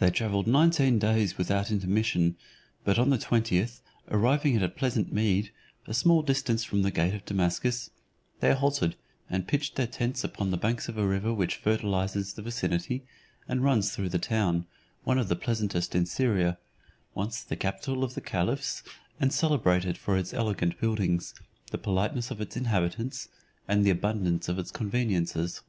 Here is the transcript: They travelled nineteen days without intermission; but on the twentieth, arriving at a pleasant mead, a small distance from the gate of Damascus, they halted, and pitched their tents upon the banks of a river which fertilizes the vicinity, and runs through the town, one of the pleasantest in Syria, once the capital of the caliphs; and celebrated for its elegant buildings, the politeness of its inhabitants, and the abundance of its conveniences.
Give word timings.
They 0.00 0.10
travelled 0.10 0.46
nineteen 0.46 0.98
days 0.98 1.38
without 1.38 1.70
intermission; 1.70 2.36
but 2.84 2.98
on 2.98 3.08
the 3.08 3.16
twentieth, 3.16 3.80
arriving 4.10 4.54
at 4.54 4.62
a 4.62 4.68
pleasant 4.68 5.14
mead, 5.14 5.50
a 5.86 5.94
small 5.94 6.20
distance 6.22 6.62
from 6.62 6.82
the 6.82 6.90
gate 6.90 7.14
of 7.14 7.24
Damascus, 7.24 7.88
they 8.40 8.52
halted, 8.54 8.96
and 9.30 9.48
pitched 9.48 9.76
their 9.76 9.86
tents 9.86 10.24
upon 10.24 10.50
the 10.50 10.58
banks 10.58 10.90
of 10.90 10.98
a 10.98 11.06
river 11.06 11.32
which 11.32 11.56
fertilizes 11.56 12.34
the 12.34 12.42
vicinity, 12.42 13.06
and 13.48 13.64
runs 13.64 13.92
through 13.96 14.10
the 14.10 14.18
town, 14.18 14.66
one 15.04 15.16
of 15.16 15.28
the 15.28 15.36
pleasantest 15.36 15.94
in 15.94 16.04
Syria, 16.04 16.58
once 17.14 17.42
the 17.42 17.56
capital 17.56 18.04
of 18.04 18.12
the 18.12 18.20
caliphs; 18.20 18.82
and 19.18 19.32
celebrated 19.32 19.96
for 19.96 20.18
its 20.18 20.34
elegant 20.34 20.78
buildings, 20.78 21.32
the 21.70 21.78
politeness 21.78 22.30
of 22.30 22.42
its 22.42 22.58
inhabitants, 22.58 23.28
and 23.66 23.86
the 23.86 23.90
abundance 23.90 24.50
of 24.50 24.58
its 24.58 24.70
conveniences. 24.70 25.62